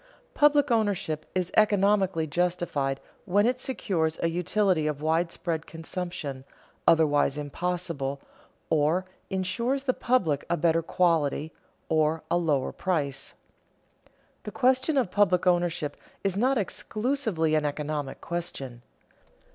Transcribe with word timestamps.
_Public 0.35 0.71
ownership 0.71 1.27
is 1.35 1.51
economically 1.55 2.25
justified 2.25 2.99
when 3.25 3.45
it 3.45 3.59
secures 3.59 4.17
a 4.23 4.29
utility 4.29 4.87
of 4.87 5.03
widespread 5.03 5.67
consumption, 5.67 6.43
otherwise 6.87 7.37
impossible, 7.37 8.19
or 8.71 9.05
insures 9.29 9.83
the 9.83 9.93
public 9.93 10.43
a 10.49 10.57
better 10.57 10.81
quality 10.81 11.53
or 11.87 12.23
a 12.31 12.37
lower 12.37 12.71
price._ 12.71 13.33
The 14.41 14.51
question 14.51 14.97
of 14.97 15.11
public 15.11 15.45
ownership 15.45 15.95
is 16.23 16.35
not 16.35 16.57
exclusively 16.57 17.53
an 17.53 17.63
economic 17.63 18.21
question. 18.21 18.81